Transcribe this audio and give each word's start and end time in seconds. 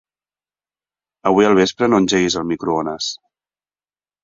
Avui 1.33 1.49
al 1.51 1.59
vespre 1.59 1.91
no 1.93 2.01
engeguis 2.05 2.39
el 2.43 2.51
microones. 2.55 3.13